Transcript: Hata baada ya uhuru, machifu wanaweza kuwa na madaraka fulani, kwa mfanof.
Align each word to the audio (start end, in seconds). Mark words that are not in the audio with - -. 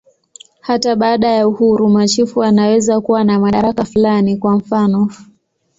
Hata 0.61 0.95
baada 0.95 1.27
ya 1.27 1.47
uhuru, 1.47 1.89
machifu 1.89 2.39
wanaweza 2.39 3.01
kuwa 3.01 3.23
na 3.23 3.39
madaraka 3.39 3.85
fulani, 3.85 4.37
kwa 4.37 4.55
mfanof. 4.55 5.25